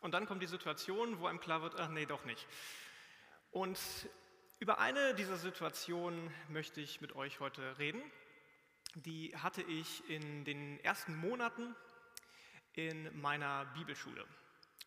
Und 0.00 0.12
dann 0.12 0.26
kommt 0.26 0.42
die 0.42 0.46
Situation, 0.46 1.20
wo 1.20 1.26
einem 1.26 1.40
klar 1.40 1.62
wird, 1.62 1.78
ach 1.78 1.88
nee, 1.88 2.06
doch 2.06 2.24
nicht. 2.24 2.46
Und 3.50 3.78
über 4.58 4.78
eine 4.78 5.14
dieser 5.14 5.36
Situationen 5.36 6.32
möchte 6.48 6.80
ich 6.80 7.00
mit 7.00 7.14
euch 7.16 7.40
heute 7.40 7.78
reden. 7.78 8.02
Die 8.94 9.36
hatte 9.36 9.62
ich 9.62 10.08
in 10.08 10.44
den 10.44 10.78
ersten 10.80 11.16
Monaten 11.16 11.74
in 12.74 13.20
meiner 13.20 13.66
Bibelschule. 13.66 14.26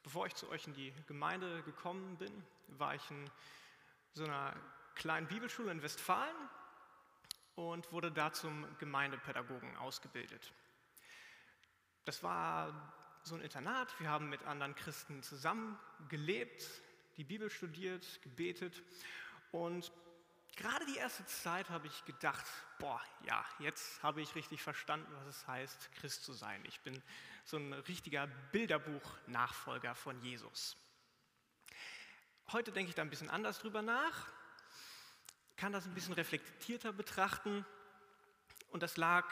Bevor 0.04 0.25
ich 0.25 0.36
zu 0.36 0.49
euch 0.49 0.68
in 0.68 0.73
die 0.73 0.93
Gemeinde 1.07 1.64
gekommen 1.64 2.18
bin, 2.18 2.43
war 2.68 2.95
ich 2.95 3.11
in 3.11 3.30
so 4.14 4.25
einer 4.25 4.55
kleinen 4.95 5.27
Bibelschule 5.27 5.71
in 5.71 5.82
Westfalen 5.82 6.36
und 7.55 7.91
wurde 7.91 8.11
da 8.11 8.32
zum 8.34 8.66
Gemeindepädagogen 8.80 9.77
ausgebildet. 9.77 10.54
Das 12.05 12.23
war 12.23 12.93
so 13.23 13.35
ein 13.35 13.41
Internat, 13.41 13.87
wir 13.99 14.09
haben 14.09 14.29
mit 14.29 14.43
anderen 14.43 14.75
Christen 14.75 15.23
zusammen 15.23 15.79
gelebt, 16.09 16.68
die 17.15 17.23
Bibel 17.23 17.50
studiert, 17.50 18.21
gebetet 18.21 18.83
und 19.51 19.91
gerade 20.57 20.86
die 20.87 20.97
erste 20.97 21.25
Zeit 21.25 21.69
habe 21.69 21.87
ich 21.87 22.04
gedacht, 22.04 22.45
boah, 22.79 23.01
ja, 23.25 23.45
jetzt 23.59 24.04
habe 24.04 24.21
ich 24.21 24.36
richtig 24.36 24.61
verstanden, 24.61 25.09
was 25.15 25.28
es 25.28 25.47
heißt, 25.47 25.89
Christ 25.93 26.25
zu 26.25 26.33
sein. 26.33 26.61
Ich 26.67 26.81
bin 26.81 27.01
so 27.45 27.57
ein 27.57 27.71
richtiger 27.71 28.28
Bilderbuch-Nachfolger 28.51 29.95
von 29.95 30.21
Jesus. 30.21 30.75
Heute 32.52 32.73
denke 32.73 32.89
ich 32.89 32.95
da 32.95 33.03
ein 33.03 33.09
bisschen 33.09 33.30
anders 33.30 33.59
drüber 33.59 33.81
nach, 33.81 34.28
kann 35.55 35.72
das 35.72 35.86
ein 35.86 35.94
bisschen 35.94 36.14
reflektierter 36.14 36.92
betrachten 36.92 37.66
und 38.69 38.83
das 38.83 38.97
lag 38.97 39.25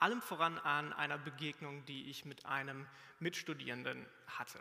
allem 0.00 0.22
voran 0.22 0.58
an 0.58 0.92
einer 0.92 1.18
Begegnung, 1.18 1.84
die 1.86 2.10
ich 2.10 2.24
mit 2.24 2.46
einem 2.46 2.86
Mitstudierenden 3.18 4.06
hatte. 4.26 4.60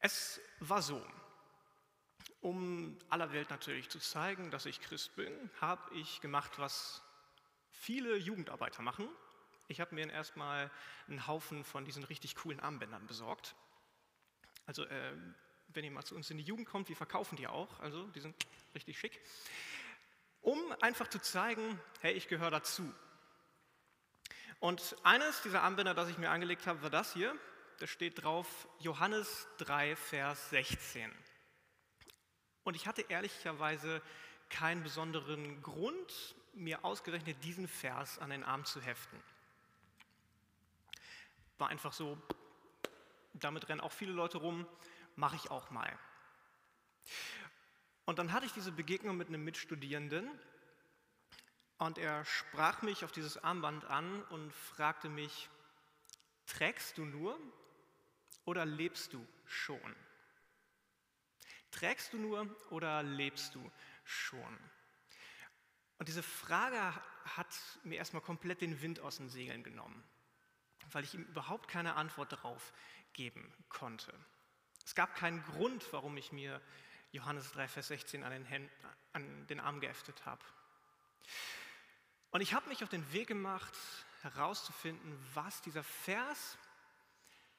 Es 0.00 0.40
war 0.60 0.82
so, 0.82 1.04
um 2.40 2.98
aller 3.08 3.32
Welt 3.32 3.50
natürlich 3.50 3.88
zu 3.88 3.98
zeigen, 3.98 4.50
dass 4.50 4.66
ich 4.66 4.80
Christ 4.80 5.14
bin, 5.16 5.32
habe 5.60 5.94
ich 5.94 6.20
gemacht, 6.20 6.58
was 6.58 7.02
viele 7.70 8.16
Jugendarbeiter 8.16 8.82
machen. 8.82 9.08
Ich 9.68 9.80
habe 9.80 9.94
mir 9.94 10.10
erstmal 10.10 10.70
einen 11.06 11.26
Haufen 11.26 11.64
von 11.64 11.84
diesen 11.84 12.02
richtig 12.04 12.34
coolen 12.36 12.60
Armbändern 12.60 13.06
besorgt. 13.06 13.54
Also 14.66 14.84
äh, 14.84 15.12
wenn 15.68 15.84
ihr 15.84 15.90
mal 15.90 16.04
zu 16.04 16.16
uns 16.16 16.30
in 16.30 16.38
die 16.38 16.44
Jugend 16.44 16.68
kommt, 16.68 16.88
wir 16.88 16.96
verkaufen 16.96 17.36
die 17.36 17.46
auch, 17.46 17.78
also 17.80 18.06
die 18.08 18.20
sind 18.20 18.34
richtig 18.74 18.98
schick, 18.98 19.20
um 20.40 20.58
einfach 20.80 21.08
zu 21.08 21.20
zeigen, 21.20 21.78
hey, 22.00 22.14
ich 22.14 22.28
gehöre 22.28 22.50
dazu. 22.50 22.92
Und 24.60 24.94
eines 25.04 25.40
dieser 25.40 25.62
Armbänder, 25.62 25.94
das 25.94 26.10
ich 26.10 26.18
mir 26.18 26.30
angelegt 26.30 26.66
habe, 26.66 26.82
war 26.82 26.90
das 26.90 27.14
hier. 27.14 27.34
Da 27.78 27.86
steht 27.86 28.22
drauf 28.22 28.68
Johannes 28.78 29.48
3, 29.56 29.96
Vers 29.96 30.50
16. 30.50 31.10
Und 32.62 32.76
ich 32.76 32.86
hatte 32.86 33.00
ehrlicherweise 33.08 34.02
keinen 34.50 34.82
besonderen 34.82 35.62
Grund, 35.62 36.36
mir 36.52 36.84
ausgerechnet 36.84 37.42
diesen 37.42 37.68
Vers 37.68 38.18
an 38.18 38.28
den 38.28 38.44
Arm 38.44 38.66
zu 38.66 38.82
heften. 38.82 39.18
War 41.56 41.68
einfach 41.68 41.94
so, 41.94 42.18
damit 43.32 43.68
rennen 43.70 43.80
auch 43.80 43.92
viele 43.92 44.12
Leute 44.12 44.38
rum, 44.38 44.66
mache 45.16 45.36
ich 45.36 45.50
auch 45.50 45.70
mal. 45.70 45.98
Und 48.04 48.18
dann 48.18 48.32
hatte 48.32 48.44
ich 48.44 48.52
diese 48.52 48.72
Begegnung 48.72 49.16
mit 49.16 49.28
einem 49.28 49.42
Mitstudierenden 49.42 50.28
und 51.80 51.96
er 51.96 52.24
sprach 52.26 52.82
mich 52.82 53.04
auf 53.04 53.12
dieses 53.12 53.42
Armband 53.42 53.84
an 53.86 54.22
und 54.24 54.52
fragte 54.52 55.08
mich, 55.08 55.48
trägst 56.46 56.98
du 56.98 57.06
nur 57.06 57.38
oder 58.44 58.66
lebst 58.66 59.14
du 59.14 59.26
schon? 59.46 59.96
Trägst 61.70 62.12
du 62.12 62.18
nur 62.18 62.46
oder 62.70 63.02
lebst 63.02 63.54
du 63.54 63.72
schon? 64.04 64.58
Und 65.98 66.08
diese 66.08 66.22
Frage 66.22 66.94
hat 67.36 67.48
mir 67.82 67.96
erstmal 67.96 68.22
komplett 68.22 68.60
den 68.60 68.82
Wind 68.82 69.00
aus 69.00 69.16
den 69.16 69.30
Segeln 69.30 69.62
genommen, 69.62 70.04
weil 70.92 71.04
ich 71.04 71.14
ihm 71.14 71.24
überhaupt 71.24 71.68
keine 71.68 71.94
Antwort 71.94 72.32
darauf 72.32 72.74
geben 73.14 73.54
konnte. 73.70 74.12
Es 74.84 74.94
gab 74.94 75.14
keinen 75.14 75.42
Grund, 75.44 75.90
warum 75.92 76.16
ich 76.18 76.30
mir 76.30 76.60
Johannes 77.12 77.52
3, 77.52 77.68
Vers 77.68 77.88
16 77.88 78.22
an 78.22 78.32
den, 78.32 78.44
Händen, 78.44 78.70
an 79.14 79.46
den 79.46 79.60
Arm 79.60 79.80
geäftet 79.80 80.26
habe. 80.26 80.42
Und 82.30 82.40
ich 82.40 82.54
habe 82.54 82.68
mich 82.68 82.82
auf 82.82 82.88
den 82.88 83.12
Weg 83.12 83.28
gemacht, 83.28 83.76
herauszufinden, 84.22 85.18
was 85.34 85.62
dieser 85.62 85.82
Vers, 85.82 86.58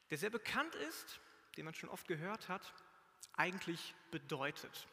der 0.10 0.18
sehr 0.18 0.30
bekannt 0.30 0.76
ist, 0.76 1.20
den 1.58 1.66
man 1.66 1.74
schon 1.74 1.90
oft 1.90 2.08
gehört 2.08 2.48
hat, 2.48 2.74
eigentlich 3.34 3.94
bedeutet. 4.12 4.88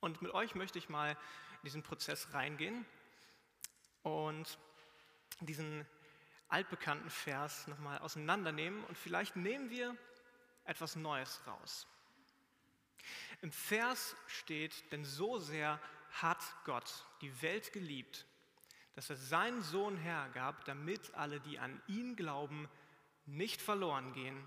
Und 0.00 0.22
mit 0.22 0.32
euch 0.32 0.54
möchte 0.54 0.78
ich 0.78 0.88
mal 0.88 1.10
in 1.10 1.64
diesen 1.64 1.82
Prozess 1.82 2.32
reingehen 2.32 2.86
und 4.02 4.58
diesen 5.40 5.84
altbekannten 6.48 7.10
Vers 7.10 7.66
nochmal 7.66 7.98
auseinandernehmen 7.98 8.84
und 8.84 8.96
vielleicht 8.96 9.36
nehmen 9.36 9.70
wir 9.70 9.96
etwas 10.64 10.94
Neues 10.96 11.40
raus. 11.46 11.86
Im 13.40 13.50
Vers 13.50 14.14
steht, 14.26 14.92
denn 14.92 15.04
so 15.04 15.38
sehr 15.38 15.80
hat 16.10 16.42
Gott 16.64 17.04
die 17.20 17.42
Welt 17.42 17.72
geliebt, 17.72 18.26
dass 18.94 19.10
er 19.10 19.16
seinen 19.16 19.62
Sohn 19.62 19.96
hergab, 19.96 20.64
damit 20.64 21.14
alle, 21.14 21.40
die 21.40 21.58
an 21.58 21.80
ihn 21.86 22.16
glauben, 22.16 22.68
nicht 23.26 23.60
verloren 23.62 24.12
gehen, 24.12 24.46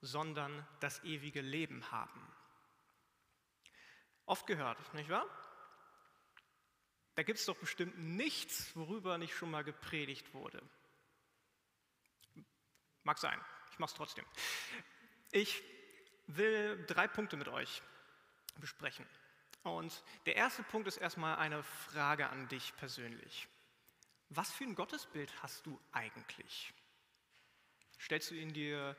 sondern 0.00 0.66
das 0.80 1.02
ewige 1.04 1.40
Leben 1.40 1.90
haben. 1.90 2.20
Oft 4.24 4.46
gehört, 4.46 4.78
nicht 4.94 5.08
wahr? 5.08 5.26
Da 7.14 7.22
gibt 7.22 7.38
es 7.38 7.46
doch 7.46 7.56
bestimmt 7.56 7.98
nichts, 7.98 8.74
worüber 8.76 9.18
nicht 9.18 9.34
schon 9.34 9.50
mal 9.50 9.64
gepredigt 9.64 10.34
wurde. 10.34 10.62
Mag 13.04 13.18
sein, 13.18 13.40
ich 13.72 13.78
mache 13.78 13.90
es 13.90 13.96
trotzdem. 13.96 14.24
Ich 15.30 15.62
will 16.26 16.84
drei 16.86 17.06
Punkte 17.08 17.36
mit 17.36 17.48
euch 17.48 17.82
besprechen. 18.56 19.06
Und 19.66 20.04
der 20.26 20.36
erste 20.36 20.62
Punkt 20.62 20.86
ist 20.86 20.96
erstmal 20.96 21.38
eine 21.38 21.60
Frage 21.64 22.28
an 22.28 22.46
dich 22.46 22.76
persönlich. 22.76 23.48
Was 24.28 24.52
für 24.52 24.62
ein 24.62 24.76
Gottesbild 24.76 25.42
hast 25.42 25.66
du 25.66 25.80
eigentlich? 25.90 26.72
Stellst 28.00 28.30
du 28.30 28.36
ihn 28.36 28.52
dir 28.52 28.96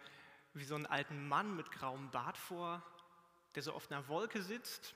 wie 0.54 0.66
so 0.66 0.76
einen 0.76 0.86
alten 0.86 1.26
Mann 1.30 1.56
mit 1.56 1.72
grauem 1.72 2.12
Bart 2.12 2.38
vor, 2.38 2.84
der 3.56 3.64
so 3.64 3.72
auf 3.72 3.90
einer 3.90 4.10
Wolke 4.10 4.42
sitzt, 4.42 4.94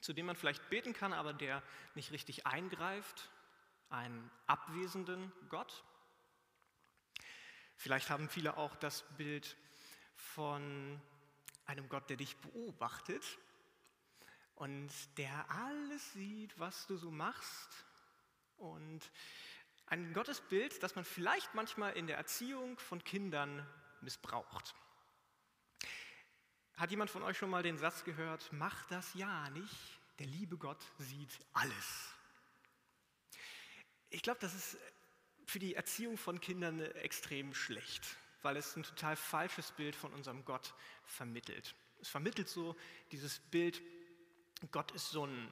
zu 0.00 0.14
dem 0.14 0.24
man 0.24 0.36
vielleicht 0.36 0.70
beten 0.70 0.94
kann, 0.94 1.12
aber 1.12 1.34
der 1.34 1.62
nicht 1.94 2.10
richtig 2.10 2.46
eingreift, 2.46 3.28
einen 3.90 4.30
abwesenden 4.46 5.30
Gott. 5.50 5.84
Vielleicht 7.76 8.08
haben 8.08 8.30
viele 8.30 8.56
auch 8.56 8.76
das 8.76 9.02
Bild 9.18 9.58
von 10.14 10.98
einem 11.66 11.86
Gott, 11.90 12.08
der 12.08 12.16
dich 12.16 12.34
beobachtet 12.38 13.38
und 14.60 14.90
der 15.16 15.50
alles 15.50 16.12
sieht, 16.12 16.58
was 16.58 16.86
du 16.86 16.98
so 16.98 17.10
machst 17.10 17.70
und 18.58 19.00
ein 19.86 20.12
Gottesbild, 20.12 20.82
das 20.82 20.94
man 20.96 21.06
vielleicht 21.06 21.54
manchmal 21.54 21.96
in 21.96 22.06
der 22.06 22.18
Erziehung 22.18 22.78
von 22.78 23.02
Kindern 23.02 23.66
missbraucht. 24.02 24.74
Hat 26.74 26.90
jemand 26.90 27.10
von 27.10 27.22
euch 27.22 27.38
schon 27.38 27.48
mal 27.48 27.62
den 27.62 27.78
Satz 27.78 28.04
gehört, 28.04 28.50
mach 28.52 28.84
das 28.88 29.14
ja 29.14 29.48
nicht, 29.48 29.98
der 30.18 30.26
liebe 30.26 30.58
Gott 30.58 30.84
sieht 30.98 31.40
alles. 31.54 32.14
Ich 34.10 34.20
glaube, 34.20 34.40
das 34.40 34.54
ist 34.54 34.76
für 35.46 35.58
die 35.58 35.74
Erziehung 35.74 36.18
von 36.18 36.38
Kindern 36.38 36.80
extrem 36.80 37.54
schlecht, 37.54 38.04
weil 38.42 38.58
es 38.58 38.76
ein 38.76 38.82
total 38.82 39.16
falsches 39.16 39.72
Bild 39.72 39.96
von 39.96 40.12
unserem 40.12 40.44
Gott 40.44 40.74
vermittelt. 41.06 41.74
Es 42.02 42.10
vermittelt 42.10 42.50
so 42.50 42.76
dieses 43.10 43.38
Bild, 43.38 43.80
Gott 44.68 44.90
ist 44.92 45.10
so 45.10 45.26
ein 45.26 45.50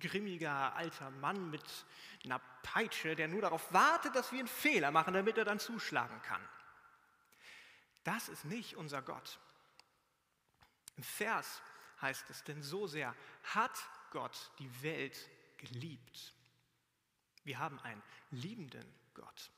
grimmiger 0.00 0.74
alter 0.74 1.10
Mann 1.10 1.50
mit 1.50 1.64
einer 2.24 2.38
Peitsche, 2.62 3.14
der 3.14 3.28
nur 3.28 3.42
darauf 3.42 3.72
wartet, 3.72 4.14
dass 4.14 4.32
wir 4.32 4.38
einen 4.38 4.48
Fehler 4.48 4.90
machen, 4.90 5.14
damit 5.14 5.36
er 5.38 5.44
dann 5.44 5.60
zuschlagen 5.60 6.20
kann. 6.22 6.46
Das 8.04 8.28
ist 8.28 8.44
nicht 8.44 8.76
unser 8.76 9.02
Gott. 9.02 9.38
Im 10.96 11.02
Vers 11.02 11.62
heißt 12.00 12.30
es, 12.30 12.44
denn 12.44 12.62
so 12.62 12.86
sehr 12.86 13.14
hat 13.54 13.78
Gott 14.10 14.50
die 14.58 14.82
Welt 14.82 15.28
geliebt. 15.58 16.34
Wir 17.44 17.58
haben 17.58 17.78
einen 17.80 18.02
liebenden 18.30 18.86
Gott. 19.14 19.50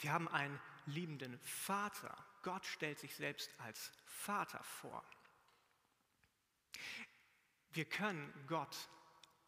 Wir 0.00 0.12
haben 0.12 0.28
einen 0.28 0.60
liebenden 0.86 1.38
Vater. 1.40 2.16
Gott 2.42 2.64
stellt 2.66 2.98
sich 2.98 3.14
selbst 3.14 3.50
als 3.58 3.92
Vater 4.06 4.62
vor. 4.62 5.04
Wir 7.72 7.84
können 7.84 8.32
Gott 8.46 8.76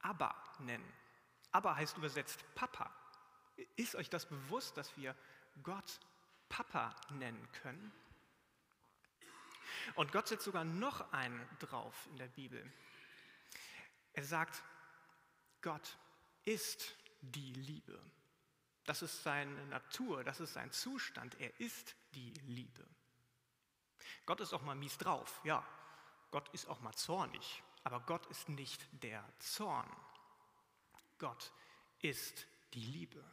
Abba 0.01 0.35
nennen. 0.61 0.93
Abba 1.53 1.77
heißt 1.77 1.97
übersetzt 1.97 2.45
Papa. 2.55 2.93
Ist 3.77 3.95
euch 3.95 4.09
das 4.09 4.27
bewusst, 4.27 4.77
dass 4.77 4.97
wir 4.97 5.15
Gott 5.63 6.01
Papa 6.49 6.95
nennen 7.11 7.49
können? 7.63 7.93
Und 9.95 10.13
Gott 10.13 10.29
setzt 10.29 10.45
sogar 10.45 10.65
noch 10.65 11.13
einen 11.13 11.49
drauf 11.59 12.07
in 12.11 12.17
der 12.17 12.29
Bibel. 12.29 12.71
Er 14.13 14.25
sagt, 14.25 14.63
Gott 15.63 15.97
ist 16.45 16.95
die 17.21 17.53
Liebe. 17.53 18.01
Das 18.85 19.03
ist 19.03 19.23
seine 19.23 19.67
Natur, 19.67 20.25
das 20.25 20.41
ist 20.41 20.53
sein 20.53 20.73
Zustand. 20.73 21.39
Er 21.41 21.59
ist 21.61 21.95
die 22.15 22.33
Liebe. 22.47 22.87
Gott 24.27 24.41
ist 24.41 24.53
auch 24.53 24.63
mal 24.63 24.75
mies 24.75 24.99
drauf, 24.99 25.41
ja. 25.45 25.65
Gott 26.31 26.49
ist 26.51 26.67
auch 26.69 26.81
mal 26.81 26.95
zornig, 26.95 27.63
aber 27.85 28.01
Gott 28.01 28.27
ist 28.27 28.49
nicht 28.49 28.87
der 29.03 29.25
Zorn. 29.39 29.91
Gott 31.19 31.53
ist 32.01 32.47
die 32.75 32.85
Liebe. 32.85 33.25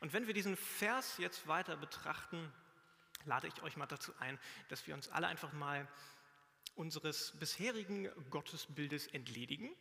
Und 0.00 0.12
wenn 0.12 0.26
wir 0.26 0.34
diesen 0.34 0.56
Vers 0.56 1.18
jetzt 1.18 1.46
weiter 1.46 1.76
betrachten, 1.76 2.52
lade 3.24 3.46
ich 3.46 3.62
euch 3.62 3.76
mal 3.76 3.86
dazu 3.86 4.12
ein, 4.18 4.38
dass 4.68 4.86
wir 4.86 4.94
uns 4.94 5.08
alle 5.08 5.26
einfach 5.26 5.52
mal 5.52 5.88
unseres 6.74 7.38
bisherigen 7.38 8.10
Gottesbildes 8.30 9.06
entledigen. 9.08 9.74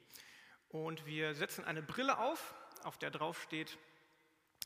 Und 0.69 1.05
wir 1.05 1.35
setzen 1.35 1.65
eine 1.65 1.81
Brille 1.81 2.17
auf, 2.17 2.53
auf 2.83 2.97
der 2.97 3.11
drauf 3.11 3.41
steht, 3.41 3.77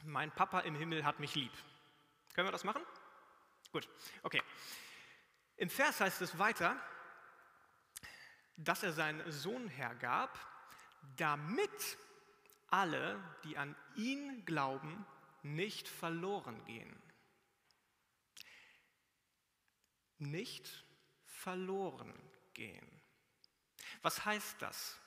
mein 0.04 0.31
Papa 0.31 0.60
im 0.62 0.75
Himmel 0.75 1.06
hat 1.06 1.19
mich 1.19 1.36
lieb. 1.36 1.51
Können 2.33 2.48
wir 2.48 2.51
das 2.51 2.63
machen? 2.63 2.83
Gut, 3.71 3.88
okay. 4.24 4.42
Im 5.57 5.69
Vers 5.69 6.01
heißt 6.01 6.21
es 6.21 6.38
weiter, 6.38 6.75
dass 8.57 8.84
er 8.84 8.94
seinen 8.94 9.31
Sohn 9.31 9.68
hergab, 9.68 10.38
damit 11.18 11.98
alle, 12.69 13.22
die 13.44 13.57
an 13.57 13.75
ihn 13.96 14.46
glauben, 14.46 15.06
nicht 15.44 15.88
verloren 15.88 16.63
gehen. 16.66 16.96
Nicht 20.18 20.86
verloren 21.25 22.13
gehen. 22.54 23.02
Was 24.02 24.25
heißt 24.25 24.62
das? 24.62 25.00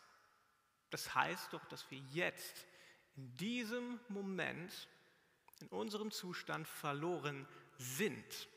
Das 0.91 1.15
heißt 1.15 1.53
doch, 1.53 1.65
dass 1.67 1.91
wir 1.91 1.99
jetzt 1.99 2.67
in 3.17 3.37
diesem 3.37 4.00
Moment, 4.09 4.89
in 5.61 5.69
unserem 5.69 6.11
Zustand 6.11 6.69
verloren 6.69 7.49
sind. 7.79 8.49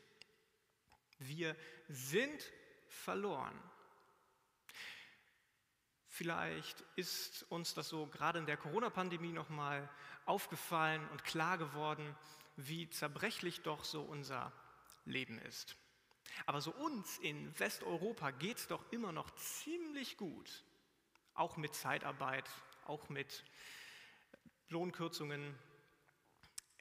Wir 1.18 1.56
sind 1.88 2.44
verloren. 2.88 3.60
Vielleicht 6.14 6.84
ist 6.94 7.44
uns 7.44 7.72
das 7.72 7.88
so 7.88 8.06
gerade 8.06 8.38
in 8.38 8.44
der 8.44 8.58
Corona-Pandemie 8.58 9.32
nochmal 9.32 9.88
aufgefallen 10.26 11.08
und 11.08 11.24
klar 11.24 11.56
geworden, 11.56 12.14
wie 12.56 12.90
zerbrechlich 12.90 13.62
doch 13.62 13.82
so 13.82 14.02
unser 14.02 14.52
Leben 15.06 15.38
ist. 15.38 15.74
Aber 16.44 16.60
so 16.60 16.70
uns 16.72 17.16
in 17.20 17.58
Westeuropa 17.58 18.30
geht 18.30 18.58
es 18.58 18.68
doch 18.68 18.92
immer 18.92 19.10
noch 19.10 19.30
ziemlich 19.36 20.18
gut, 20.18 20.64
auch 21.32 21.56
mit 21.56 21.74
Zeitarbeit, 21.74 22.44
auch 22.84 23.08
mit 23.08 23.42
Lohnkürzungen. 24.68 25.58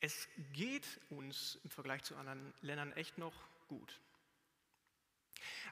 Es 0.02 0.28
geht 0.52 1.00
uns 1.10 1.58
im 1.64 1.70
Vergleich 1.70 2.04
zu 2.04 2.18
anderen 2.18 2.54
Ländern 2.60 2.92
echt 2.92 3.18
noch 3.18 3.48
gut. 3.70 4.02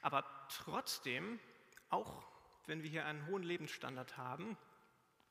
Aber 0.02 0.24
trotzdem, 0.48 1.42
auch 1.90 2.39
wenn 2.70 2.84
wir 2.84 2.90
hier 2.90 3.06
einen 3.06 3.26
hohen 3.26 3.42
Lebensstandard 3.42 4.16
haben, 4.18 4.56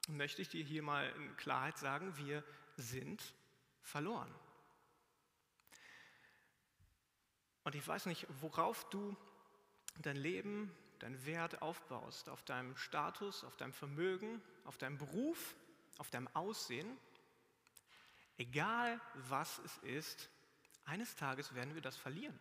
möchte 0.08 0.42
ich 0.42 0.48
dir 0.48 0.64
hier 0.64 0.82
mal 0.82 1.08
in 1.10 1.36
Klarheit 1.36 1.78
sagen, 1.78 2.16
wir 2.18 2.42
sind 2.76 3.22
verloren. 3.80 4.34
Und 7.62 7.76
ich 7.76 7.86
weiß 7.86 8.06
nicht, 8.06 8.26
worauf 8.40 8.90
du 8.90 9.16
dein 9.98 10.16
Leben, 10.16 10.74
dein 10.98 11.24
Wert 11.26 11.62
aufbaust, 11.62 12.28
auf 12.28 12.42
deinem 12.42 12.76
Status, 12.76 13.44
auf 13.44 13.56
deinem 13.56 13.72
Vermögen, 13.72 14.42
auf 14.64 14.76
deinem 14.76 14.98
Beruf, 14.98 15.54
auf 15.98 16.10
deinem 16.10 16.28
Aussehen. 16.34 16.98
Egal 18.36 19.00
was 19.14 19.58
es 19.60 19.78
ist, 19.78 20.28
eines 20.86 21.14
Tages 21.14 21.54
werden 21.54 21.74
wir 21.74 21.82
das 21.82 21.96
verlieren. 21.96 22.38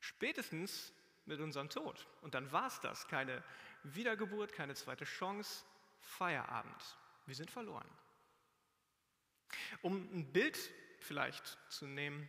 Spätestens 0.00 0.92
mit 1.26 1.40
unserem 1.40 1.68
Tod. 1.68 2.06
Und 2.20 2.34
dann 2.34 2.50
war 2.52 2.66
es 2.66 2.80
das. 2.80 3.06
Keine 3.08 3.42
Wiedergeburt, 3.82 4.52
keine 4.52 4.74
zweite 4.74 5.04
Chance, 5.04 5.64
Feierabend. 6.00 6.96
Wir 7.26 7.34
sind 7.34 7.50
verloren. 7.50 7.88
Um 9.82 10.08
ein 10.12 10.32
Bild 10.32 10.58
vielleicht 11.00 11.58
zu 11.68 11.86
nehmen, 11.86 12.28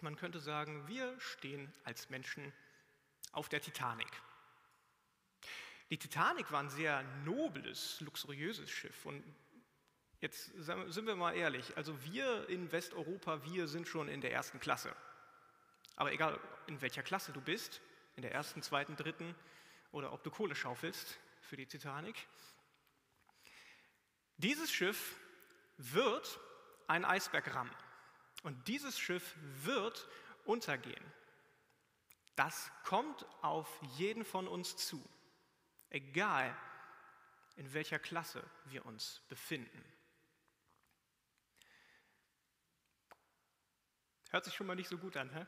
man 0.00 0.16
könnte 0.16 0.40
sagen, 0.40 0.86
wir 0.88 1.18
stehen 1.20 1.72
als 1.84 2.10
Menschen 2.10 2.52
auf 3.32 3.48
der 3.48 3.60
Titanic. 3.60 4.10
Die 5.90 5.98
Titanic 5.98 6.50
war 6.50 6.60
ein 6.60 6.70
sehr 6.70 7.02
nobles, 7.24 8.00
luxuriöses 8.00 8.70
Schiff. 8.70 9.06
Und 9.06 9.22
jetzt 10.20 10.46
sind 10.56 11.06
wir 11.06 11.16
mal 11.16 11.34
ehrlich, 11.34 11.76
also 11.76 12.02
wir 12.04 12.48
in 12.48 12.72
Westeuropa, 12.72 13.44
wir 13.44 13.68
sind 13.68 13.86
schon 13.86 14.08
in 14.08 14.20
der 14.20 14.32
ersten 14.32 14.60
Klasse. 14.60 14.94
Aber 15.96 16.12
egal, 16.12 16.40
in 16.66 16.80
welcher 16.80 17.02
Klasse 17.02 17.32
du 17.32 17.40
bist, 17.40 17.80
in 18.16 18.22
der 18.22 18.32
ersten, 18.32 18.62
zweiten, 18.62 18.96
dritten 18.96 19.34
oder 19.92 20.12
ob 20.12 20.22
du 20.22 20.30
Kohle 20.30 20.54
schaufelst 20.54 21.18
für 21.42 21.56
die 21.56 21.66
Titanic, 21.66 22.26
dieses 24.36 24.72
Schiff 24.72 25.16
wird 25.76 26.38
ein 26.86 27.04
Eisberg 27.04 27.54
rammen. 27.54 27.74
Und 28.42 28.68
dieses 28.68 28.98
Schiff 28.98 29.34
wird 29.62 30.06
untergehen. 30.44 31.04
Das 32.36 32.70
kommt 32.84 33.24
auf 33.42 33.68
jeden 33.96 34.24
von 34.24 34.48
uns 34.48 34.76
zu, 34.76 35.02
egal 35.90 36.54
in 37.56 37.72
welcher 37.72 37.98
Klasse 37.98 38.42
wir 38.66 38.84
uns 38.84 39.22
befinden. 39.28 39.84
Hört 44.30 44.44
sich 44.44 44.54
schon 44.54 44.66
mal 44.66 44.74
nicht 44.74 44.88
so 44.88 44.98
gut 44.98 45.16
an, 45.16 45.30
hä? 45.30 45.46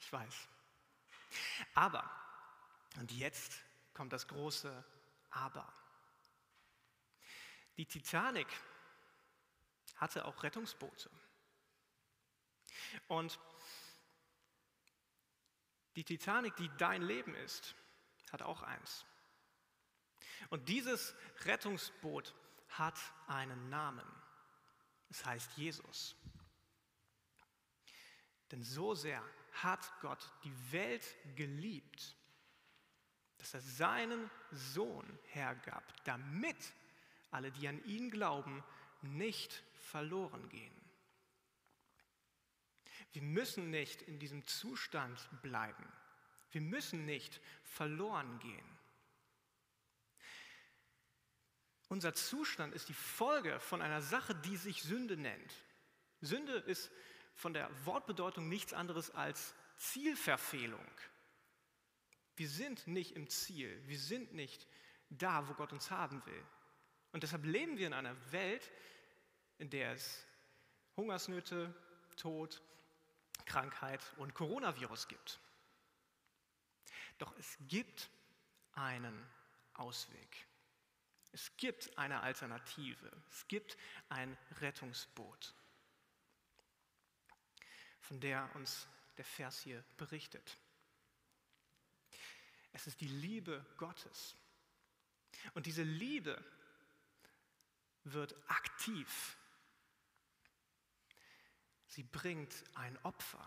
Ich 0.00 0.10
weiß. 0.10 0.48
Aber, 1.74 2.08
und 2.96 3.12
jetzt 3.12 3.60
kommt 3.94 4.12
das 4.12 4.26
große 4.28 4.84
Aber. 5.30 5.72
Die 7.76 7.86
Titanic 7.86 8.48
hatte 9.96 10.24
auch 10.24 10.42
Rettungsboote. 10.42 11.10
Und 13.08 13.38
die 15.96 16.04
Titanic, 16.04 16.56
die 16.56 16.70
dein 16.78 17.02
Leben 17.02 17.34
ist, 17.34 17.74
hat 18.32 18.42
auch 18.42 18.62
eins. 18.62 19.04
Und 20.48 20.68
dieses 20.68 21.14
Rettungsboot 21.44 22.34
hat 22.68 22.98
einen 23.26 23.68
Namen. 23.68 24.06
Es 25.10 25.24
heißt 25.24 25.52
Jesus. 25.56 26.16
Denn 28.50 28.62
so 28.62 28.94
sehr 28.94 29.22
hat 29.62 29.90
Gott 30.00 30.30
die 30.44 30.72
Welt 30.72 31.04
geliebt, 31.36 32.16
dass 33.38 33.54
er 33.54 33.60
seinen 33.60 34.30
Sohn 34.50 35.18
hergab, 35.28 35.82
damit 36.04 36.56
alle, 37.30 37.50
die 37.52 37.68
an 37.68 37.82
ihn 37.84 38.10
glauben, 38.10 38.62
nicht 39.02 39.62
verloren 39.74 40.48
gehen. 40.48 40.74
Wir 43.12 43.22
müssen 43.22 43.70
nicht 43.70 44.02
in 44.02 44.18
diesem 44.18 44.46
Zustand 44.46 45.28
bleiben. 45.42 45.86
Wir 46.52 46.60
müssen 46.60 47.06
nicht 47.06 47.40
verloren 47.62 48.38
gehen. 48.40 48.78
Unser 51.88 52.14
Zustand 52.14 52.72
ist 52.74 52.88
die 52.88 52.94
Folge 52.94 53.58
von 53.58 53.82
einer 53.82 54.00
Sache, 54.00 54.34
die 54.34 54.56
sich 54.56 54.82
Sünde 54.82 55.16
nennt. 55.16 55.54
Sünde 56.20 56.52
ist 56.52 56.90
von 57.40 57.54
der 57.54 57.70
Wortbedeutung 57.86 58.48
nichts 58.48 58.74
anderes 58.74 59.10
als 59.12 59.54
Zielverfehlung. 59.78 60.86
Wir 62.36 62.48
sind 62.48 62.86
nicht 62.86 63.16
im 63.16 63.28
Ziel, 63.28 63.82
wir 63.86 63.98
sind 63.98 64.34
nicht 64.34 64.68
da, 65.08 65.48
wo 65.48 65.54
Gott 65.54 65.72
uns 65.72 65.90
haben 65.90 66.24
will. 66.26 66.44
Und 67.12 67.22
deshalb 67.22 67.44
leben 67.44 67.78
wir 67.78 67.86
in 67.86 67.94
einer 67.94 68.14
Welt, 68.30 68.70
in 69.58 69.70
der 69.70 69.92
es 69.92 70.24
Hungersnöte, 70.96 71.74
Tod, 72.16 72.62
Krankheit 73.46 74.00
und 74.18 74.34
Coronavirus 74.34 75.08
gibt. 75.08 75.40
Doch 77.18 77.34
es 77.38 77.56
gibt 77.68 78.10
einen 78.74 79.26
Ausweg. 79.74 80.46
Es 81.32 81.56
gibt 81.56 81.96
eine 81.96 82.20
Alternative. 82.20 83.10
Es 83.30 83.48
gibt 83.48 83.76
ein 84.08 84.36
Rettungsboot, 84.60 85.54
von 88.10 88.18
der 88.18 88.50
uns 88.56 88.88
der 89.16 89.24
Vers 89.24 89.60
hier 89.60 89.84
berichtet. 89.96 90.58
Es 92.72 92.88
ist 92.88 93.00
die 93.00 93.06
Liebe 93.06 93.64
Gottes. 93.76 94.34
Und 95.54 95.66
diese 95.66 95.84
Liebe 95.84 96.42
wird 98.02 98.34
aktiv 98.48 99.36
Sie 101.86 102.02
bringt 102.04 102.64
ein 102.74 102.98
Opfer. 103.02 103.44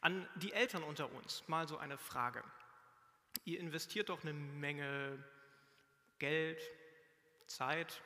An 0.00 0.28
die 0.36 0.52
Eltern 0.52 0.82
unter 0.82 1.10
uns 1.12 1.46
mal 1.48 1.66
so 1.68 1.78
eine 1.78 1.98
Frage. 1.98 2.44
Ihr 3.44 3.60
investiert 3.60 4.08
doch 4.10 4.22
eine 4.22 4.32
Menge 4.32 5.22
Geld, 6.18 6.60
Zeit 7.46 8.02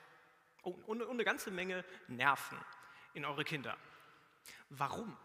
und 0.62 1.02
eine 1.02 1.24
ganze 1.24 1.50
Menge 1.50 1.84
Nerven 2.08 2.58
in 3.14 3.24
eure 3.24 3.44
Kinder. 3.44 3.76
Warum? 4.70 5.16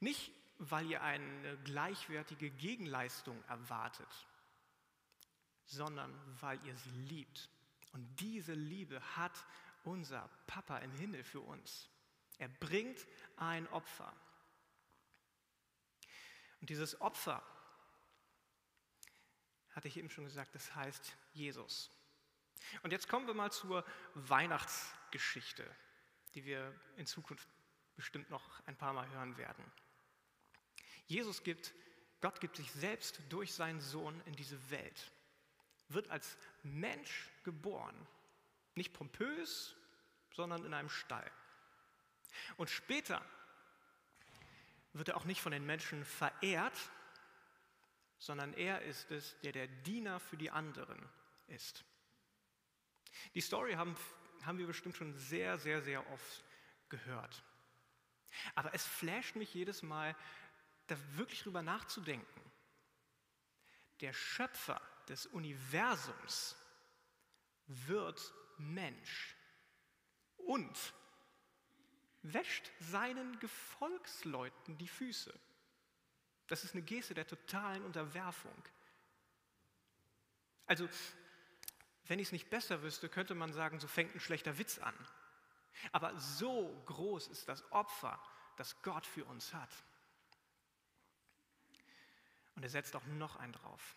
Nicht, 0.00 0.32
weil 0.58 0.90
ihr 0.90 1.02
eine 1.02 1.56
gleichwertige 1.64 2.50
Gegenleistung 2.50 3.42
erwartet, 3.44 4.08
sondern 5.64 6.12
weil 6.40 6.64
ihr 6.64 6.76
sie 6.76 6.90
liebt. 6.90 7.48
Und 7.92 8.20
diese 8.20 8.54
Liebe 8.54 9.00
hat 9.16 9.32
unser 9.84 10.28
Papa 10.46 10.78
im 10.78 10.92
Himmel 10.92 11.24
für 11.24 11.40
uns. 11.40 11.88
Er 12.38 12.48
bringt 12.48 13.06
ein 13.36 13.68
Opfer. 13.68 14.12
Und 16.60 16.70
dieses 16.70 17.00
Opfer, 17.00 17.42
hatte 19.72 19.88
ich 19.88 19.96
eben 19.96 20.10
schon 20.10 20.24
gesagt, 20.24 20.54
das 20.54 20.74
heißt 20.74 21.16
Jesus. 21.32 21.90
Und 22.82 22.92
jetzt 22.92 23.08
kommen 23.08 23.26
wir 23.26 23.34
mal 23.34 23.50
zur 23.50 23.84
Weihnachtsgeschichte, 24.14 25.64
die 26.34 26.44
wir 26.44 26.78
in 26.96 27.06
Zukunft 27.06 27.48
bestimmt 27.96 28.30
noch 28.30 28.60
ein 28.66 28.76
paar 28.76 28.92
Mal 28.92 29.08
hören 29.10 29.36
werden. 29.36 29.64
Jesus 31.06 31.42
gibt, 31.42 31.74
Gott 32.20 32.40
gibt 32.40 32.56
sich 32.56 32.70
selbst 32.72 33.20
durch 33.28 33.52
seinen 33.52 33.80
Sohn 33.80 34.20
in 34.26 34.34
diese 34.34 34.70
Welt, 34.70 35.12
wird 35.88 36.08
als 36.10 36.36
Mensch 36.62 37.28
geboren, 37.44 37.94
nicht 38.74 38.92
pompös, 38.92 39.76
sondern 40.32 40.64
in 40.64 40.74
einem 40.74 40.88
Stall. 40.88 41.30
Und 42.56 42.70
später 42.70 43.22
wird 44.92 45.08
er 45.08 45.16
auch 45.16 45.24
nicht 45.24 45.40
von 45.40 45.52
den 45.52 45.66
Menschen 45.66 46.04
verehrt, 46.04 46.78
sondern 48.18 48.54
er 48.54 48.82
ist 48.82 49.10
es, 49.10 49.38
der 49.40 49.52
der 49.52 49.66
Diener 49.66 50.20
für 50.20 50.36
die 50.36 50.50
anderen 50.50 51.08
ist. 51.48 51.84
Die 53.34 53.40
Story 53.40 53.74
haben, 53.74 53.96
haben 54.44 54.58
wir 54.58 54.66
bestimmt 54.66 54.96
schon 54.96 55.14
sehr, 55.14 55.58
sehr, 55.58 55.82
sehr 55.82 56.08
oft 56.10 56.44
gehört. 56.88 57.42
Aber 58.54 58.74
es 58.74 58.84
flasht 58.84 59.36
mich 59.36 59.54
jedes 59.54 59.82
Mal, 59.82 60.16
da 60.86 60.96
wirklich 61.16 61.42
drüber 61.42 61.62
nachzudenken. 61.62 62.40
Der 64.00 64.12
Schöpfer 64.12 64.80
des 65.08 65.26
Universums 65.26 66.56
wird 67.66 68.34
Mensch 68.58 69.36
und 70.36 70.94
wäscht 72.22 72.70
seinen 72.78 73.38
Gefolgsleuten 73.40 74.78
die 74.78 74.88
Füße. 74.88 75.32
Das 76.46 76.64
ist 76.64 76.74
eine 76.74 76.82
Geste 76.82 77.14
der 77.14 77.26
totalen 77.26 77.84
Unterwerfung. 77.84 78.62
Also, 80.66 80.88
wenn 82.06 82.18
ich 82.18 82.28
es 82.28 82.32
nicht 82.32 82.50
besser 82.50 82.82
wüsste, 82.82 83.08
könnte 83.08 83.34
man 83.34 83.52
sagen, 83.52 83.80
so 83.80 83.88
fängt 83.88 84.14
ein 84.14 84.20
schlechter 84.20 84.58
Witz 84.58 84.78
an. 84.78 84.94
Aber 85.90 86.18
so 86.18 86.82
groß 86.86 87.28
ist 87.28 87.48
das 87.48 87.70
Opfer, 87.72 88.20
das 88.56 88.80
Gott 88.82 89.06
für 89.06 89.24
uns 89.24 89.52
hat. 89.54 89.70
Und 92.54 92.62
er 92.62 92.70
setzt 92.70 92.94
auch 92.94 93.06
noch 93.06 93.36
einen 93.36 93.52
drauf. 93.52 93.96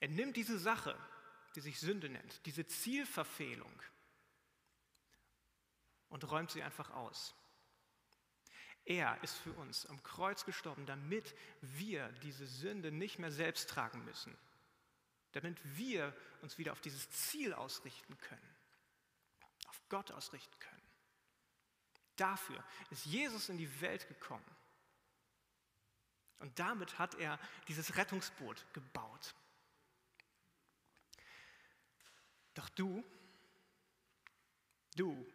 Er 0.00 0.08
nimmt 0.08 0.36
diese 0.36 0.58
Sache, 0.58 0.98
die 1.54 1.60
sich 1.60 1.78
Sünde 1.78 2.08
nennt, 2.08 2.44
diese 2.46 2.66
Zielverfehlung, 2.66 3.82
und 6.08 6.30
räumt 6.30 6.52
sie 6.52 6.62
einfach 6.62 6.90
aus. 6.90 7.34
Er 8.84 9.20
ist 9.24 9.36
für 9.36 9.52
uns 9.54 9.84
am 9.86 10.00
Kreuz 10.02 10.44
gestorben, 10.44 10.86
damit 10.86 11.34
wir 11.60 12.08
diese 12.22 12.46
Sünde 12.46 12.92
nicht 12.92 13.18
mehr 13.18 13.32
selbst 13.32 13.68
tragen 13.68 14.04
müssen, 14.04 14.36
damit 15.32 15.58
wir 15.76 16.14
uns 16.42 16.56
wieder 16.56 16.72
auf 16.72 16.80
dieses 16.80 17.10
Ziel 17.10 17.52
ausrichten 17.52 18.16
können, 18.18 18.56
auf 19.74 19.88
Gott 19.88 20.12
ausrichten 20.12 20.56
können. 20.60 20.82
Dafür 22.16 22.62
ist 22.90 23.06
Jesus 23.06 23.48
in 23.48 23.58
die 23.58 23.80
Welt 23.80 24.06
gekommen. 24.06 24.44
Und 26.38 26.58
damit 26.58 26.98
hat 26.98 27.14
er 27.14 27.40
dieses 27.66 27.96
Rettungsboot 27.96 28.64
gebaut. 28.72 29.34
Doch 32.54 32.68
du, 32.68 33.02
du 34.94 35.26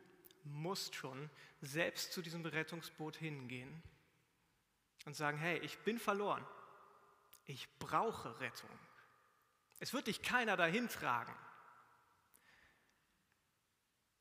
musst 0.43 0.96
schon 0.96 1.29
selbst 1.60 2.13
zu 2.13 2.22
diesem 2.22 2.46
Rettungsboot 2.46 3.17
hingehen 3.17 3.84
und 5.05 5.15
sagen, 5.15 5.38
hey, 5.38 5.58
ich 5.60 5.77
bin 5.79 6.00
verloren. 6.00 6.46
Ich 7.46 7.67
brauche 7.79 8.39
Rettung. 8.39 8.69
Es 9.79 9.91
wird 9.91 10.08
dich 10.08 10.22
keiner 10.22 10.55
dahin 10.55 10.88
tragen. 10.88 11.36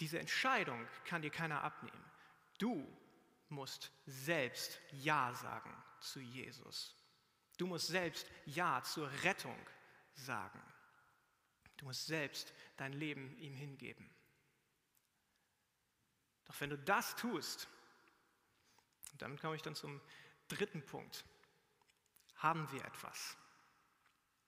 Diese 0.01 0.19
Entscheidung 0.19 0.87
kann 1.05 1.23
dir 1.23 1.31
keiner 1.31 1.63
abnehmen. 1.63 2.05
Du 2.59 2.87
musst 3.49 3.91
selbst 4.07 4.79
Ja 4.93 5.35
sagen 5.35 5.75
zu 6.01 6.21
Jesus. 6.21 6.95
Du 7.57 7.67
musst 7.67 7.89
selbst 7.89 8.27
Ja 8.47 8.83
zur 8.83 9.11
Rettung 9.23 9.59
sagen. 10.15 10.63
Du 11.77 11.87
musst 11.87 12.07
selbst 12.07 12.53
dein 12.77 12.93
Leben 12.93 13.37
ihm 13.39 13.55
hingeben. 13.55 14.09
Doch 16.45 16.61
wenn 16.61 16.71
du 16.71 16.79
das 16.79 17.15
tust, 17.17 17.69
und 19.13 19.23
damit 19.23 19.41
komme 19.41 19.57
ich 19.57 19.63
dann 19.63 19.75
zum 19.75 20.01
dritten 20.49 20.85
Punkt, 20.85 21.25
haben 22.37 22.71
wir 22.73 22.85
etwas. 22.85 23.37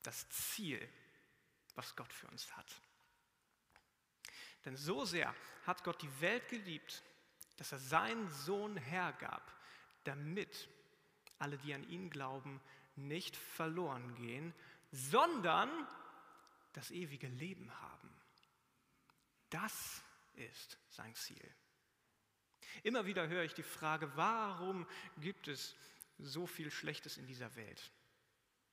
Das 0.03 0.29
Ziel, 0.31 0.89
was 1.75 1.95
Gott 1.97 2.13
für 2.13 2.27
uns 2.29 2.57
hat. 2.57 2.81
Denn 4.65 4.77
so 4.77 5.05
sehr 5.05 5.35
hat 5.67 5.85
Gott 5.85 6.01
die 6.03 6.21
Welt 6.21 6.49
geliebt, 6.49 7.03
dass 7.57 7.73
er 7.73 7.79
seinen 7.79 8.29
Sohn 8.31 8.77
hergab, 8.77 9.53
damit 10.05 10.69
alle, 11.39 11.59
die 11.59 11.75
an 11.75 11.89
ihn 11.89 12.11
glauben, 12.11 12.61
nicht 12.97 13.37
verloren 13.37 14.15
gehen, 14.15 14.55
sondern 14.93 15.71
das 16.73 16.91
ewige 16.91 17.29
Leben 17.29 17.71
haben. 17.81 18.11
Das 19.49 20.03
ist 20.35 20.79
sein 20.91 21.15
Ziel. 21.15 21.55
Immer 22.83 23.07
wieder 23.07 23.29
höre 23.29 23.45
ich 23.45 23.55
die 23.55 23.63
Frage, 23.63 24.15
warum 24.17 24.87
gibt 25.19 25.49
es 25.49 25.75
so 26.19 26.47
viel 26.47 26.71
Schlechtes 26.71 27.17
in 27.17 27.27
dieser 27.27 27.55
Welt? 27.57 27.91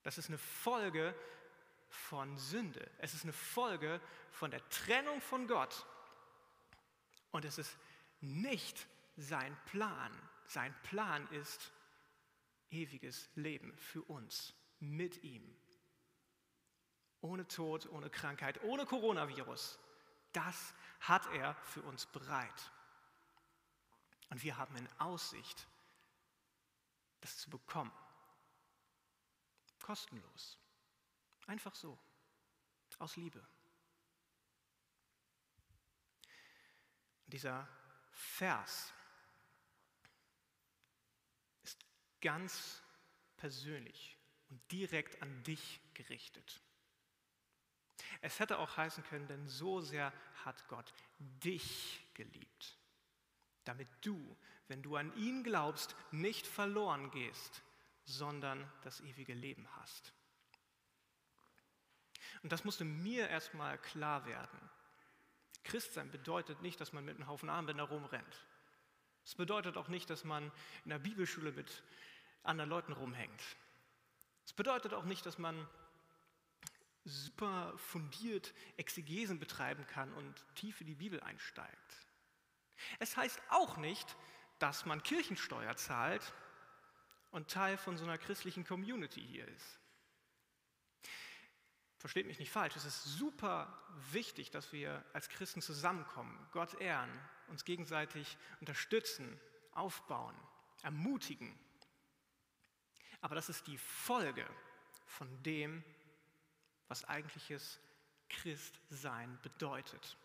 Das 0.03 0.17
ist 0.17 0.27
eine 0.27 0.37
Folge 0.37 1.15
von 1.89 2.37
Sünde. 2.37 2.89
Es 2.99 3.13
ist 3.13 3.23
eine 3.23 3.33
Folge 3.33 4.01
von 4.31 4.51
der 4.51 4.67
Trennung 4.69 5.21
von 5.21 5.47
Gott. 5.47 5.85
Und 7.31 7.45
es 7.45 7.57
ist 7.57 7.77
nicht 8.21 8.87
sein 9.15 9.55
Plan. 9.65 10.11
Sein 10.45 10.73
Plan 10.83 11.27
ist 11.31 11.71
ewiges 12.69 13.29
Leben 13.35 13.75
für 13.77 14.01
uns 14.03 14.53
mit 14.79 15.23
ihm. 15.23 15.55
Ohne 17.21 17.47
Tod, 17.47 17.87
ohne 17.89 18.09
Krankheit, 18.09 18.63
ohne 18.63 18.85
Coronavirus. 18.85 19.79
Das 20.33 20.73
hat 21.01 21.25
er 21.33 21.55
für 21.55 21.81
uns 21.81 22.05
bereit. 22.05 22.71
Und 24.29 24.43
wir 24.43 24.57
haben 24.57 24.75
in 24.75 24.87
Aussicht, 24.99 25.67
das 27.21 27.37
zu 27.37 27.49
bekommen. 27.49 27.91
Kostenlos. 29.81 30.57
Einfach 31.47 31.75
so. 31.75 31.97
Aus 32.99 33.15
Liebe. 33.15 33.45
Dieser 37.25 37.67
Vers 38.11 38.93
ist 41.63 41.85
ganz 42.21 42.81
persönlich 43.35 44.17
und 44.49 44.71
direkt 44.71 45.21
an 45.21 45.43
dich 45.43 45.81
gerichtet. 45.93 46.61
Es 48.21 48.39
hätte 48.39 48.57
auch 48.59 48.77
heißen 48.77 49.03
können, 49.03 49.27
denn 49.27 49.47
so 49.47 49.81
sehr 49.81 50.13
hat 50.45 50.67
Gott 50.69 50.93
dich 51.19 52.01
geliebt 52.13 52.77
damit 53.67 53.87
du, 54.01 54.37
wenn 54.67 54.81
du 54.81 54.95
an 54.95 55.15
ihn 55.17 55.43
glaubst, 55.43 55.95
nicht 56.11 56.47
verloren 56.47 57.11
gehst, 57.11 57.63
sondern 58.05 58.71
das 58.83 59.01
ewige 59.01 59.33
Leben 59.33 59.67
hast. 59.75 60.13
Und 62.43 62.51
das 62.51 62.63
musste 62.63 62.83
mir 62.83 63.29
erstmal 63.29 63.77
klar 63.77 64.25
werden. 64.25 64.59
Christsein 65.63 66.09
bedeutet 66.11 66.61
nicht, 66.61 66.79
dass 66.79 66.93
man 66.93 67.05
mit 67.05 67.17
einem 67.17 67.27
Haufen 67.27 67.49
Armbänder 67.49 67.83
rumrennt. 67.83 68.45
Es 69.25 69.35
bedeutet 69.35 69.75
auch 69.75 69.89
nicht, 69.89 70.09
dass 70.09 70.23
man 70.23 70.51
in 70.85 70.89
der 70.89 70.99
Bibelschule 70.99 71.51
mit 71.51 71.83
anderen 72.43 72.69
Leuten 72.69 72.93
rumhängt. 72.93 73.41
Es 74.45 74.53
bedeutet 74.53 74.93
auch 74.93 75.03
nicht, 75.03 75.25
dass 75.25 75.37
man 75.37 75.67
super 77.03 77.73
fundiert 77.77 78.53
Exegesen 78.77 79.39
betreiben 79.39 79.85
kann 79.87 80.13
und 80.13 80.45
tief 80.55 80.79
in 80.81 80.87
die 80.87 80.95
Bibel 80.95 81.19
einsteigt. 81.21 82.07
Es 82.99 83.17
heißt 83.17 83.41
auch 83.49 83.77
nicht, 83.77 84.15
dass 84.59 84.85
man 84.85 85.03
Kirchensteuer 85.03 85.75
zahlt 85.75 86.33
und 87.31 87.49
Teil 87.49 87.77
von 87.77 87.97
so 87.97 88.05
einer 88.05 88.17
christlichen 88.17 88.65
Community 88.65 89.21
hier 89.21 89.47
ist. 89.47 89.79
Versteht 92.07 92.27
mich 92.27 92.39
nicht 92.39 92.53
falsch, 92.53 92.73
es 92.77 92.85
ist 92.85 93.03
super 93.03 93.67
wichtig, 94.13 94.49
dass 94.49 94.71
wir 94.71 95.03
als 95.11 95.27
Christen 95.27 95.61
zusammenkommen, 95.61 96.39
Gott 96.53 96.79
ehren, 96.79 97.11
uns 97.49 97.65
gegenseitig 97.65 98.37
unterstützen, 98.61 99.37
aufbauen, 99.73 100.33
ermutigen. 100.83 101.53
Aber 103.19 103.35
das 103.35 103.49
ist 103.49 103.67
die 103.67 103.77
Folge 103.77 104.47
von 105.05 105.43
dem, 105.43 105.83
was 106.87 107.03
eigentliches 107.03 107.77
Christsein 108.29 109.37
bedeutet. 109.41 110.15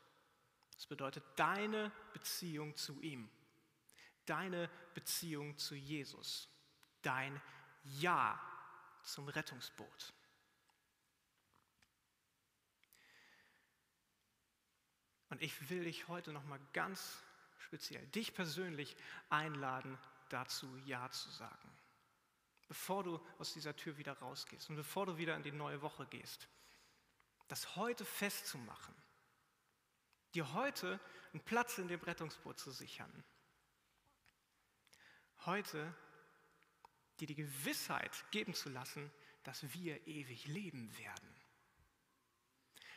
Es 0.78 0.86
bedeutet 0.86 1.24
deine 1.34 1.90
Beziehung 2.12 2.76
zu 2.76 3.00
ihm, 3.00 3.28
deine 4.24 4.70
Beziehung 4.94 5.58
zu 5.58 5.74
Jesus, 5.74 6.48
dein 7.02 7.42
Ja 7.82 8.40
zum 9.02 9.26
Rettungsboot. 9.26 10.14
Und 15.32 15.40
ich 15.40 15.70
will 15.70 15.84
dich 15.84 16.08
heute 16.08 16.30
noch 16.30 16.44
mal 16.44 16.60
ganz 16.74 17.22
speziell, 17.58 18.06
dich 18.08 18.34
persönlich 18.34 18.94
einladen, 19.30 19.98
dazu 20.28 20.76
Ja 20.84 21.10
zu 21.10 21.30
sagen. 21.30 21.70
Bevor 22.68 23.02
du 23.02 23.18
aus 23.38 23.54
dieser 23.54 23.74
Tür 23.74 23.96
wieder 23.96 24.12
rausgehst 24.12 24.68
und 24.68 24.76
bevor 24.76 25.06
du 25.06 25.16
wieder 25.16 25.34
in 25.34 25.42
die 25.42 25.50
neue 25.50 25.80
Woche 25.80 26.04
gehst, 26.04 26.48
das 27.48 27.76
heute 27.76 28.04
festzumachen, 28.04 28.94
dir 30.34 30.52
heute 30.52 31.00
einen 31.32 31.42
Platz 31.42 31.78
in 31.78 31.88
dem 31.88 32.00
Rettungsboot 32.00 32.58
zu 32.58 32.70
sichern. 32.70 33.24
Heute 35.46 35.94
dir 37.20 37.26
die 37.26 37.36
Gewissheit 37.36 38.22
geben 38.32 38.52
zu 38.52 38.68
lassen, 38.68 39.10
dass 39.44 39.72
wir 39.72 40.06
ewig 40.06 40.46
leben 40.46 40.94
werden. 40.98 41.34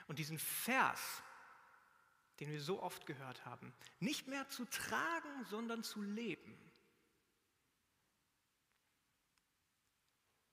Und 0.07 0.19
diesen 0.19 0.37
Vers, 0.37 1.23
den 2.39 2.51
wir 2.51 2.61
so 2.61 2.81
oft 2.81 3.05
gehört 3.05 3.45
haben, 3.45 3.73
nicht 3.99 4.27
mehr 4.27 4.47
zu 4.49 4.65
tragen, 4.65 5.45
sondern 5.45 5.83
zu 5.83 6.01
leben. 6.01 6.53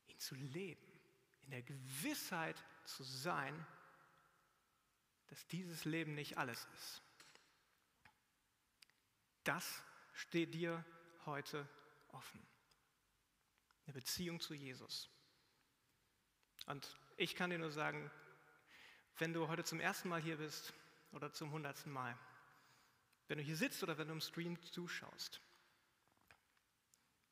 Ihn 0.09 0.19
zu 0.19 0.35
leben, 0.35 0.87
in 1.43 1.51
der 1.51 1.63
Gewissheit 1.63 2.63
zu 2.85 3.03
sein, 3.03 3.67
dass 5.29 5.47
dieses 5.47 5.85
Leben 5.85 6.15
nicht 6.15 6.39
alles 6.39 6.67
ist. 6.75 7.03
Das 9.45 9.83
steht 10.13 10.55
dir 10.55 10.85
heute 11.27 11.69
offen. 12.09 12.47
Eine 13.87 13.95
Beziehung 13.95 14.41
zu 14.41 14.55
Jesus. 14.55 15.11
Und 16.67 16.97
ich 17.17 17.35
kann 17.35 17.51
dir 17.51 17.59
nur 17.59 17.73
sagen, 17.73 18.11
wenn 19.19 19.33
du 19.33 19.49
heute 19.49 19.65
zum 19.65 19.81
ersten 19.81 20.09
Mal 20.09 20.21
hier 20.21 20.37
bist, 20.37 20.73
oder 21.13 21.33
zum 21.33 21.53
hundertsten 21.53 21.93
Mal. 21.93 22.17
Wenn 23.29 23.39
du 23.39 23.45
hier 23.45 23.57
sitzt 23.57 23.83
oder 23.83 23.97
wenn 23.99 24.09
du 24.09 24.15
im 24.15 24.21
Stream 24.21 24.61
zuschaust, 24.63 25.41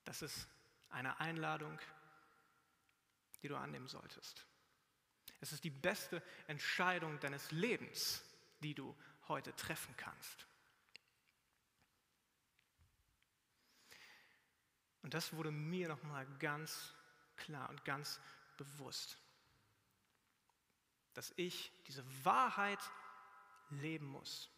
das 0.05 0.23
ist 0.23 0.49
eine 0.89 1.21
Einladung, 1.21 1.79
die 3.43 3.49
du 3.49 3.57
annehmen 3.57 3.89
solltest. 3.89 4.47
Es 5.41 5.53
ist 5.53 5.65
die 5.65 5.71
beste 5.71 6.23
Entscheidung 6.47 7.19
deines 7.21 7.51
Lebens, 7.51 8.23
die 8.61 8.75
du 8.75 8.97
heute 9.29 9.55
treffen 9.57 9.97
kannst. 9.97 10.47
Und 15.03 15.15
das 15.15 15.33
wurde 15.33 15.51
mir 15.51 15.89
nochmal 15.89 16.27
ganz 16.39 16.95
klar 17.37 17.71
und 17.71 17.85
ganz 17.85 18.21
bewusst, 18.59 19.19
dass 21.15 21.33
ich 21.37 21.73
diese 21.87 22.05
Wahrheit 22.25 22.79
leben 23.71 24.07
muss 24.07 24.51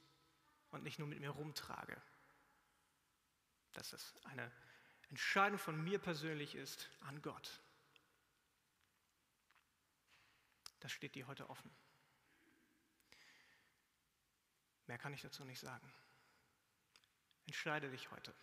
und 0.71 0.83
nicht 0.83 0.99
nur 0.99 1.09
mit 1.09 1.21
mir 1.21 1.31
rumtrage. 1.31 2.01
Dass 3.73 3.93
es 3.93 4.15
eine 4.25 4.51
Entscheidung 5.11 5.59
von 5.59 5.83
mir 5.83 5.99
persönlich 5.99 6.55
ist 6.55 6.91
an 7.01 7.21
Gott. 7.23 7.63
Das 10.81 10.91
steht 10.91 11.15
dir 11.15 11.27
heute 11.27 11.49
offen. 11.49 11.71
Mehr 14.87 14.99
kann 14.99 15.15
ich 15.15 15.23
dazu 15.23 15.45
nicht 15.45 15.61
sagen. 15.61 15.93
Entscheide 17.47 17.91
dich 17.91 18.11
heute. 18.11 18.35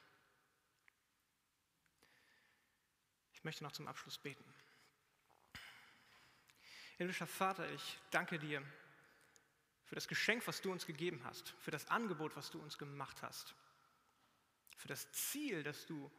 Ich 3.33 3.43
möchte 3.43 3.63
noch 3.63 3.71
zum 3.71 3.87
Abschluss 3.87 4.17
beten. 4.17 4.43
Himmlischer 6.97 7.27
Vater, 7.27 7.69
ich 7.71 7.97
danke 8.11 8.37
dir 8.39 8.61
für 9.89 9.95
das 9.95 10.07
Geschenk, 10.07 10.45
was 10.45 10.61
du 10.61 10.71
uns 10.71 10.85
gegeben 10.85 11.19
hast, 11.23 11.49
für 11.57 11.71
das 11.71 11.87
Angebot, 11.87 12.35
was 12.35 12.51
du 12.51 12.61
uns 12.61 12.77
gemacht 12.77 13.23
hast, 13.23 13.55
für 14.77 14.87
das 14.87 15.11
Ziel, 15.11 15.63
das 15.63 15.87
du 15.87 16.11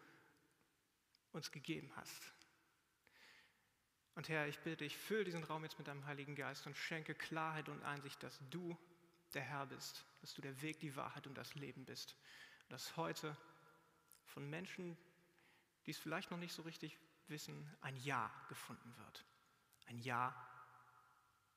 uns 1.30 1.52
gegeben 1.52 1.92
hast. 1.94 2.33
Und 4.16 4.28
Herr, 4.28 4.48
ich 4.48 4.59
bitte 4.59 4.78
dich, 4.78 4.98
füll 4.98 5.22
diesen 5.22 5.44
Raum 5.44 5.62
jetzt 5.62 5.78
mit 5.78 5.87
deinem 5.87 6.04
Heiligen 6.04 6.35
Geist 6.35 6.66
und 6.66 6.76
schenke 6.76 7.14
Klarheit 7.14 7.68
und 7.68 7.80
Einsicht, 7.85 8.20
dass 8.24 8.40
du 8.50 8.76
der 9.35 9.42
Herr 9.42 9.66
bist, 9.66 10.04
dass 10.20 10.35
du 10.35 10.42
der 10.42 10.61
Weg, 10.62 10.80
die 10.80 10.96
Wahrheit 10.96 11.28
und 11.28 11.38
das 11.38 11.54
Leben 11.54 11.85
bist. 11.85 12.16
Und 12.64 12.72
dass 12.72 12.96
heute 12.96 13.37
von 14.24 14.50
Menschen, 14.50 14.98
die 15.87 15.92
es 15.92 15.98
vielleicht 15.98 16.33
noch 16.33 16.38
nicht 16.38 16.52
so 16.52 16.62
richtig 16.62 16.98
wissen, 17.28 17.72
ein 17.83 17.94
Ja 17.98 18.33
gefunden 18.48 18.96
wird. 18.96 19.24
Ein 19.87 20.00
Ja 20.00 20.35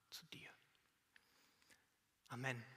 zu 0.09 0.27
dir. 0.27 0.51
Amen. 2.33 2.72